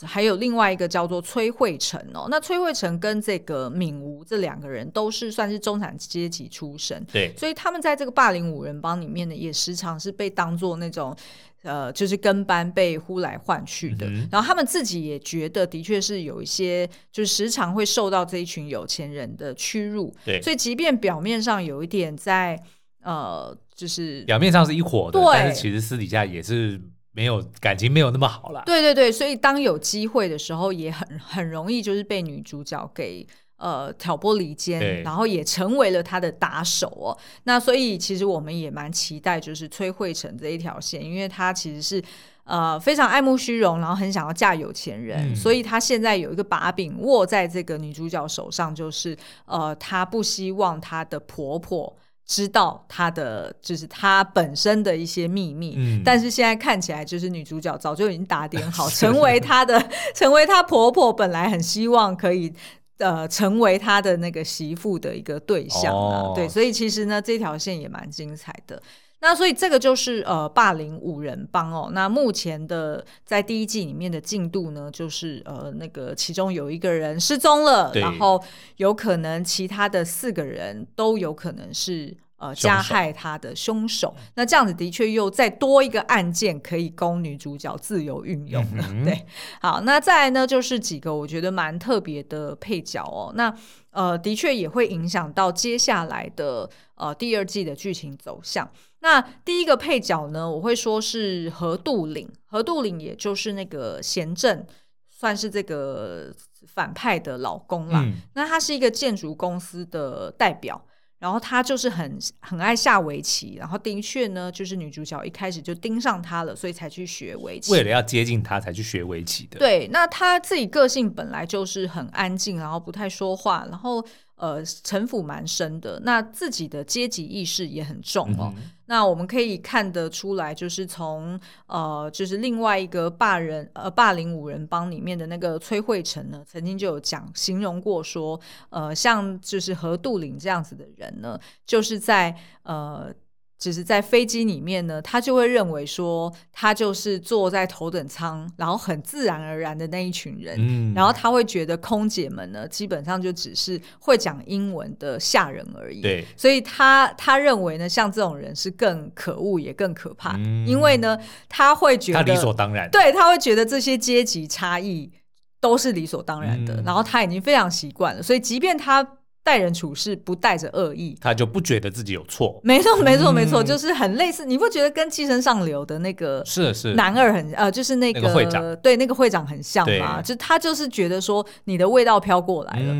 [0.03, 11.15] 还有另外一个叫做崔慧成哦，那崔慧成跟这个敏吴这两个人都是算是中产阶级出身，对，所以他们在这个霸凌五人帮里面呢，也时常是被当做那种
[11.61, 14.07] 呃，就是跟班被呼来唤去的。
[14.07, 22.59] 嗯、然后他们自己也觉得，的确是有一些，就是时常会受到这一群有钱人的屈辱，对，所以即便表面上有一点在
[23.03, 26.81] 呃，就是表面上是一伙的，但是其实私底下也是。
[27.13, 28.61] 没有感情，没有那么好了。
[28.63, 37.17] 对对对，所以当有机会的时候，也很很容易就是被女主角给呃挑拨离间，然后也成为了他的打手哦。
[37.45, 41.99] 那所以其实我们也蛮期待，就是崔慧成这一条线，因为他其实是
[42.43, 51.97] 呃非常爱慕虚荣，然后很想要嫁有钱人，嗯、所以他现在有一个把柄握在这个女主角手上，就是呃他不希望她的婆婆。
[52.27, 59.81] 知道她的就是她本身的一些秘密，嗯、但是现在看起来就是女主角早就已经打点好， 成为她的，
[60.13, 62.53] 成为她婆婆本来很希望可以
[62.97, 66.29] 呃成为他的那个媳妇的一个对象啊。
[66.29, 68.81] 哦、对，所以其实呢，这条线也蛮精彩的。
[69.19, 71.89] 那所以这个就是呃霸凌五人帮哦。
[71.91, 78.43] 那目前的在第一季里面的进度呢，就是呃那个其中有一个人失踪了，然后
[78.75, 84.15] 有可能其他的四个人都有可能是呃加害他的凶手。
[84.35, 88.85] 那这样子的确又再多一个案件可以供女主角自由运用了。
[88.89, 89.25] 嗯、 对，
[89.59, 93.33] 好，那再来呢就是几个我觉得蛮特别的配角哦。
[93.35, 93.51] 那
[93.89, 98.69] 呃的确也会影响到接下来的呃第二季的剧情走向。
[98.99, 104.65] 那第一个配角呢，我会说是何杜岭，何杜岭也就是那个贤正，
[105.07, 106.33] 算是这个
[106.67, 108.01] 反派的老公啦。
[108.03, 110.83] 嗯、那他是一个建筑公司的代表，
[111.19, 117.71] 然后他就是很很爱下围棋，然后的确呢，就是女主角一开始就盯上他了，所以才去学围棋。
[117.71, 119.59] 为了要接近他，才去学围棋的。
[119.59, 124.03] 对，那他自己个性本来就是很安静，然后不太说话，然后。
[124.37, 128.53] 呃，城府蛮深的，那自己的阶级意识也很重哦。
[128.55, 143.13] 嗯、那我们可以看得出来，就是从呃，就是另外一个霸人呃霸凌五人帮里面的那个崔慧成呢，曾经就有讲形容过说，呃，像就是何杜岭这样子的人呢，就是在呃。
[143.59, 161.17] 只是在飞机里面呢，他就会认为说，他就是坐在头等舱，然后很自然而然的那一群人，嗯，然后他会觉得空姐们呢，基本上就只是会讲英文的下人而已，对，所以他他认为呢，像这种人是更可恶也更可怕，嗯，因为呢，
[161.49, 165.11] 他会觉得他理所当然，对，他会觉得这些阶级差异
[165.59, 169.16] 都是理所当然的，嗯，然后他已经非常习惯了，所以即便他。
[169.47, 172.59] 待人处事不带着恶意，他就不觉得自己有错。
[172.63, 174.43] 没错，没错，没错，就是很类似。
[174.43, 180.21] 你不觉得跟《寄生上流》的那个是是男二很呃，就是那个会长对那个会长很像吗？
[180.21, 182.93] 就他就是觉得说你的味道飘过来了，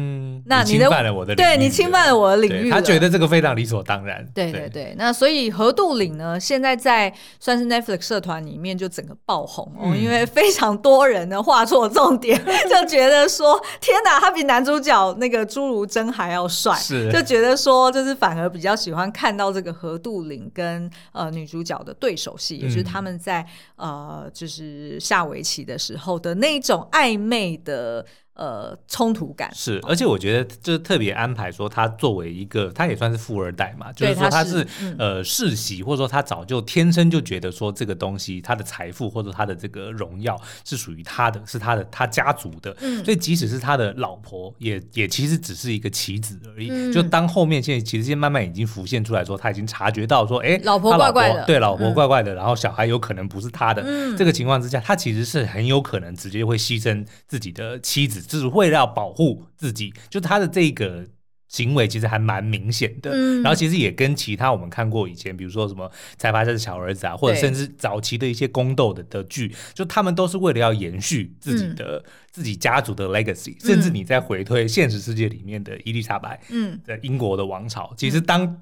[0.45, 4.25] 那你侵犯了我的对你侵犯了我的领域，他觉得这个非常理所当然。
[4.33, 16.75] 对对对，那所以何杜岭呢，现在在算是 Netflix 社团里面就整个爆红哦，因为非常多人呢画错重点， 就觉得说天哪，他比男主角那个朱如真还要帅。
[16.75, 17.09] 是。
[17.09, 28.05] 就觉得说，就是反而比较喜欢看到这个何杜岭跟呃女主角的对手戏，也就是他们在呃就是下围棋的时候的那种暧昧的。
[28.37, 34.63] 呃，冲突感是，而且我觉得就是特别安排说他作为一个，他也算是富二代嘛，就是说他是
[34.99, 46.93] 呃世袭，或者说他早就天生就觉得说这个东西，他的财富或者他的这个荣耀是属于他的，是他的他家族的，所以即使是他的老婆，也也其实只是一个棋子而已。
[46.93, 53.83] 就当后面现在其实现在慢慢已经浮现出来说，他已经察觉到说，哎，老婆怪怪的，对，老婆怪怪的，然后小孩有可能不是他的，
[54.15, 58.25] 这个情况之下，他其实是很有可能直接会牺牲自己的妻子。
[58.27, 61.05] 就是为了要保护自己，就他的这个
[61.47, 63.11] 行为其实还蛮明显的。
[63.13, 73.55] 嗯、然后其实也跟其他我们看过以前，比如说什么《财阀的小儿子》啊，或者甚至早期的一些宫斗的的剧，就他们都是为了要延续自己的、嗯、自己家族的 legacy。
[73.65, 78.61] 甚至你在回推现实世界里面的伊丽莎白，嗯，的英国的王朝，其实当。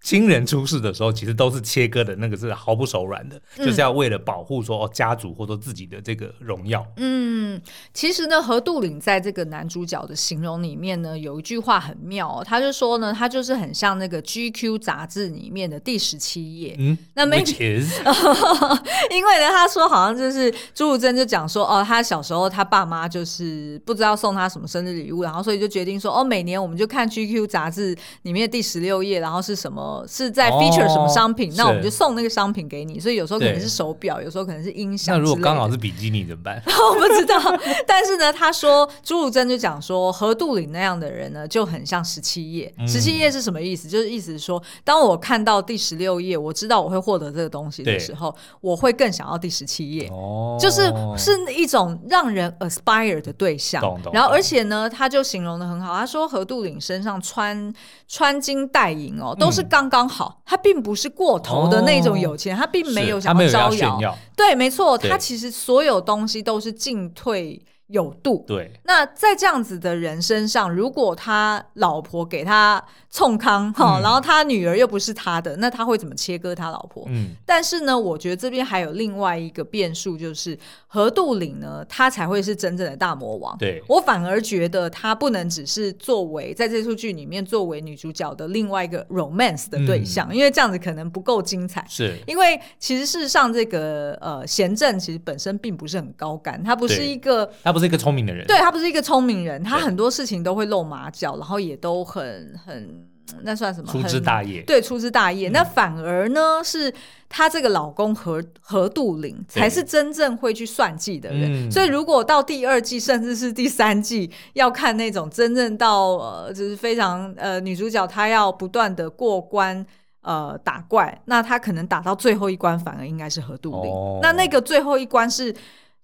[0.00, 6.86] 亲人出事的时候，其实都是切割的，那个是毫不手软的，嗯、就是要为了保护说哦家族或者自己的这个荣耀。
[6.96, 7.60] 嗯，
[7.92, 16.76] 其实呢，何杜岭在这个男主角的形容里面呢，有一句话很妙哦，他就说呢，他就是很像那个 GQ 杂志里面的第十七页。
[16.78, 17.98] 嗯，那 is?
[19.10, 29.63] 因为呢，他说好像就是朱如真就讲说哦，他小时候他爸妈就是不知道送他什么生日礼物，然后所以就决定说哦，每年我们就看 GQ 杂志里面的第十六页，然后是。
[29.64, 31.50] 什么是在 feature 什么商品？
[31.52, 33.00] 哦、那我们就送那个商品给你。
[33.00, 35.16] 所以有时候可能是手表，有时候可能是音响。
[35.16, 36.62] 那如果刚好是比基尼怎么办？
[36.68, 37.34] 我不知道。
[37.88, 42.74] 但是呢，他说朱如真就讲说，何杜岭那样的人呢，就很像十七页。
[42.86, 43.88] 十七页是什么意思？
[43.88, 50.10] 就是意思是说，当我看到第十六页，我知道我会获得这个东西的时候，我会更想要第十七页。
[50.12, 53.80] 哦，就是是一种让人 aspire 的对象。
[53.80, 54.12] 懂懂。
[54.12, 55.94] 然后，而且呢，他就形容的很好。
[55.94, 57.72] 他说何杜岭身上穿
[58.06, 59.53] 穿金戴银哦，都。
[59.54, 64.18] 是刚刚好，他并不是过头的那种有钱，哦、他并没有想要招摇。
[64.36, 68.44] 对，没错，他其实所有东西都是进退有度。
[68.46, 77.04] 对，那在这样子的人身上，如果他老婆给他冲康哈，嗯、然后他女儿又不是他的，那他会怎么切割他老婆？
[77.08, 83.56] 嗯，但是呢，我觉得这边还有另外一个变数，就是何杜岭呢，他才会是真正的大魔王。
[83.58, 91.84] 对，我反而觉得他不能只是作为在这出剧里面作为女主角的另外一个 romance 的对象，嗯、因为这样子可能不够精彩。
[91.88, 103.06] 是，因为其实事实上这个呃贤正其实本身并不是很高干，他不是一个，他不是一个聪明的人，对，他不是一个聪明人，他很多事情都会露马脚，然后也都很很。
[103.42, 103.90] 那算什么？
[103.90, 105.48] 粗枝大叶，对，粗枝大叶。
[105.48, 106.92] 嗯、那反而呢，是
[107.26, 111.66] 她这个老公何何杜陵才是真正会去算计的人。
[111.66, 119.84] 嗯、所以，如果到第二季，甚至是第三季，要看那种真正到呃，就是非常呃，女主角她要不断的过关
[120.20, 123.90] 呃打怪，那她可能打到最后一关，反而应该是何杜陵。
[123.90, 125.52] 哦、那那个最后一关是。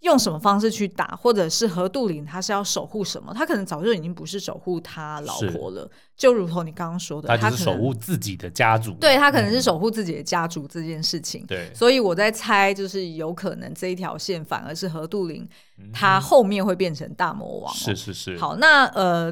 [0.00, 3.34] 用什么方式去打，或者是何杜林他是要守护什么？
[3.34, 5.86] 他可能早就已经不是守护他老婆了，
[6.16, 8.92] 就如同你刚刚说的，他就是守护自己的家族。
[8.94, 11.44] 对，他可能是守护自己的家族这件事情。
[11.46, 15.46] 对、嗯，所以我在猜，就是有可能这一条线反而是何杜陵，
[15.92, 17.76] 他后面会变成大魔王、喔。
[17.76, 18.38] 是是是。
[18.38, 19.30] 好，那呃，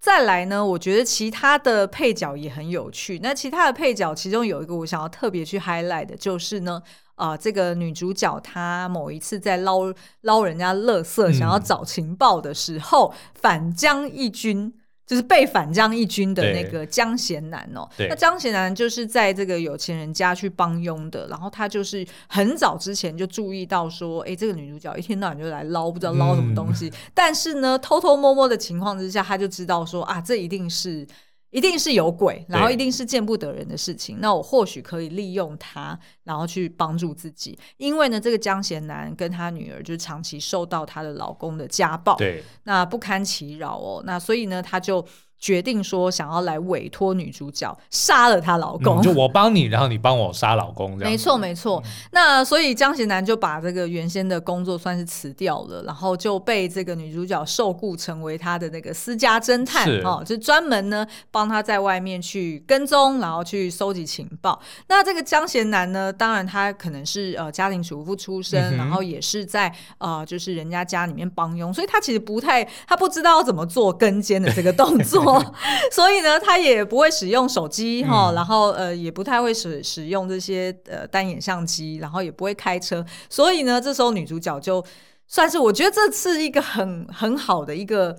[0.00, 0.64] 再来呢？
[0.64, 3.20] 我觉得其他的配角也很有趣。
[3.22, 6.82] 那其他的配角，其中有一个我想要特别去 highlight 的，就是呢。
[7.16, 14.72] 啊、呃，这个女主角她某一次在捞捞人家垃圾，想要找情报的时候，嗯、反将一军，
[15.06, 17.88] 就是被反将一军的那个江贤南哦。
[17.98, 26.88] 那江贤南就是在这个有钱人家去帮佣的，然后他就是很早之前就注意到说，哎，这个女主角一天到晚就来捞，不知道捞什么东西。
[26.88, 31.06] 嗯、但是呢，偷偷摸摸的情况之下，他就知道说啊，这一定是。
[31.50, 34.18] 一定是有鬼，然后一定是见不得人的事情。
[34.20, 37.58] 那我或许可以利用他，然后去帮助自己。
[37.76, 44.02] 因为呢，这个江贤南跟他女儿就长期受到她的老公的家暴，对，那不堪其扰哦。
[44.04, 45.06] 那所以呢，他就。
[45.38, 51.82] 决定说想要来委托女主角杀了她老公，嗯，就我帮你，然后你帮我杀老公，这样没错没错。
[52.12, 64.58] 那所以江贤南就把这个原先的工作算是辞掉了，然后就被这个女主角受雇成为他的那个私家侦探是哦，就专门呢帮他在外面去跟踪，然后去搜集情报。
[64.88, 75.25] 那这个江贤南呢，当然他可能是呃家庭主妇出身，嗯、然后也是在呃就是人家家里面帮佣，所以他其实不太他不知道怎么做跟监的这个动作。
[75.92, 83.04] 所以呢，他也不会使用手机哈，嗯、然后呃，也不太会使使用这些呃单眼相机，然后也不会开车。
[83.28, 84.84] 所以呢，这时候女主角就
[85.26, 88.16] 算是我觉得这是一个很很好的一个。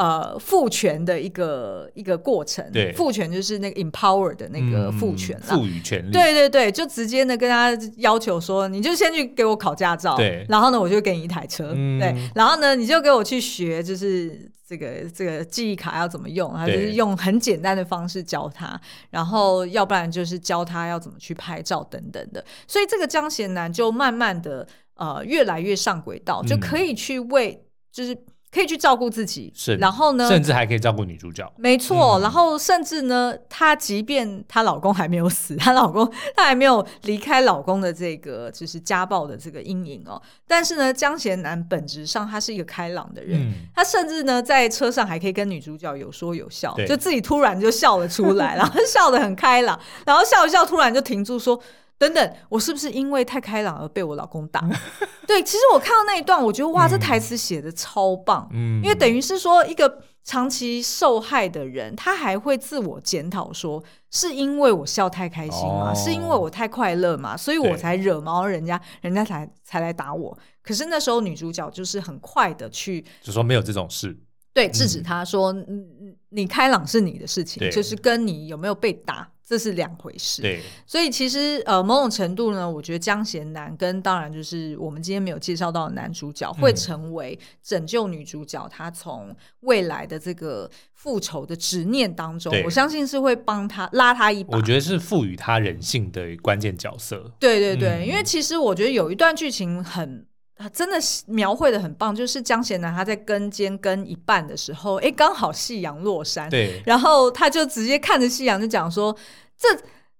[0.00, 18.80] 呃，赋权的一个一个过程，对，赋权就是那个 empower 的那个赋权了，赋予权利，对对对，就直接呢跟他要求说，你就先去给我考驾照，对，然后呢我就给你一台车，嗯、对，然后呢你就给我去学，就是这个这个记忆卡要怎么用，他就是用很简单的方式教他，
[19.10, 28.16] 然后要不然就是教他要怎么去拍照等等的，所以这个江贤南就慢慢的呃越来越上轨道，就可以去为就是。
[28.52, 32.18] 可以去照顾自己，是，然后呢，甚至还可以照顾女主角，没错。
[32.18, 40.20] 嗯、然后甚至呢，她即便她老公还没有死， 她老公她还没有离开老公的这个就是家暴的这个阴影哦。
[40.48, 51.60] 但是呢，江贤南本质上他是一个开朗的人，嗯、他甚至呢在车上还可以跟女主角有说有笑，就自己突然就笑了出来， 然后笑得很开朗，然后笑一笑突然就停住说。
[52.00, 54.66] 等等，我是不是因为太开朗而被我老公打？
[55.28, 58.48] 对，其实我看到那一段，我觉得哇，这台词写的超棒。
[58.54, 65.92] 嗯，因为等于是说，一个长期受害的人，他还会自我检讨说，是因为我笑太开心吗？
[65.92, 67.36] 哦、是因为我太快乐吗？
[67.36, 70.36] 所以我才惹毛人家，人家才才来打我。
[70.62, 74.18] 可是那时候女主角就是很快的去，就说没有这种事，
[74.54, 79.30] 对，制止他说，嗯，你开朗是你的事情，就是跟你有没有被打。
[79.50, 94.56] 这是两回事，对，所以其实呃，某种程度呢，我觉得江贤南跟当然就是我们今天没有介绍到的男主角，会成为拯救女主角，她从未来的这个复仇的执念当中，我相信是会帮她拉她一把。
[94.56, 97.32] 我觉得是赋予她人性的关键角色。
[97.40, 100.24] 对对对，嗯、因为其实我觉得有一段剧情很。
[100.60, 109.16] 他真的描绘的很棒，就是江贤南他在跟肩跟一半的时候，哎，刚好夕阳落山，对，然后他就直接看着夕阳就讲说
[109.58, 109.68] ：“这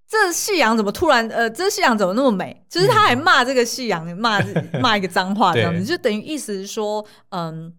[0.09, 1.29] 这夕阳怎么突然？
[1.29, 4.41] 呃，这夕阳怎么那么美？”就是他还骂这个夕阳，骂
[4.81, 7.75] 骂一个脏话这样子，就等于意思是说，嗯。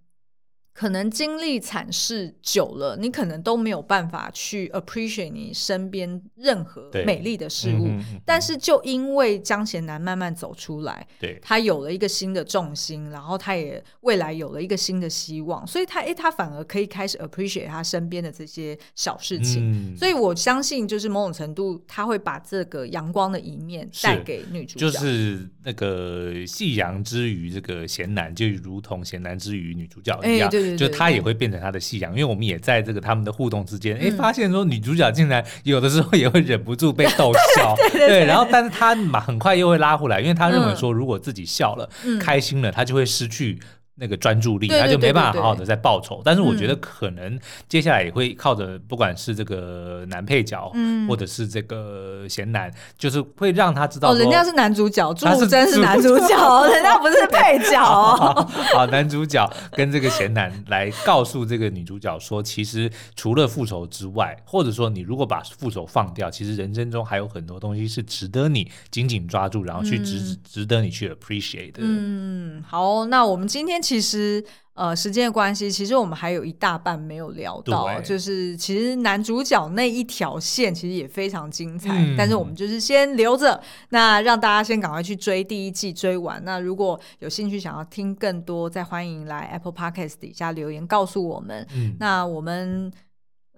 [0.73, 7.89] 可能经历惨事久了，你可能都没有办法去 appreciate 你身边任何美丽的事物。
[8.25, 19.71] 但是就因为江贤南慢慢走出来，对，他有了一个新的重心，然后他也未来有了一个新的希望，所以他诶，他反而可以开始 appreciate 他身边的这些小事情。
[19.71, 30.49] 嗯、所以我相信，就是某种程度，他会把这个阳光的一面带给女主角，就是那个夕阳之于这个贤南，就如同贤南之于女主角一样。
[30.49, 43.59] 对对对，就他也会变成他的信仰，因为我们也在这个他们的互动之间，哎、嗯，发现说女主角竟然有的时候也会忍不住被逗笑， 对，然后但是他嘛很快又会拉回来，因为他认为说如果自己笑了、嗯、开心了，他就会失去。
[44.01, 46.23] 那个专注力，他就没办法好好的在报仇。
[46.25, 47.39] 但是我觉得可能
[47.69, 57.79] 接下来也会靠着，不管是这个男配角，嗯，或者是这个贤男，就是会让他知道，哦，人家是男主角，朱武真是男主角， 人家不是配角。
[58.73, 71.81] 好，男主角跟这个贤男来告诉这个女主角说，其实除了复仇之外，或者说你如果把复仇放掉，其实人生中还有很多东西是值得你紧紧抓住，然后去值、嗯、值得你去 appreciate 的。
[71.81, 73.79] 嗯，好，那我们今天。
[73.91, 74.41] 其实，
[74.73, 86.41] 呃，时间的关系，其实我们还有一大半没有聊到，就是其实男主角那一条线其实也非常精彩，嗯、但是我们就是先留着，那让大家先赶快去追第一季追完。
[86.45, 91.67] 那如果有兴趣想要听更多，再欢迎来 Apple Podcast 底下留言告诉我们。
[91.75, 92.89] 嗯、那我们。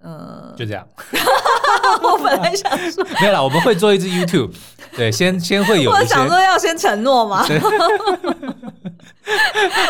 [0.04, 0.86] 呃，就这样。
[2.02, 4.52] 我本来想说， 没有啦，我们会做一支 YouTube，
[4.94, 5.90] 对，先先会有。
[5.90, 7.42] 我想说要先承诺嘛。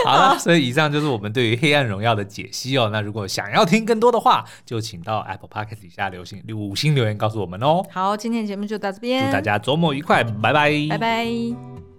[0.04, 2.90] 好了，所以以上就是我们对于《黑暗荣耀》的解析哦。
[2.92, 7.82] 那如果想要听更多的话，就请到 Apple Podcast 底下留星五星留言告诉我们哦。
[7.90, 11.93] 好，今天的节目就到这边，祝大家周末愉快，拜拜，拜拜。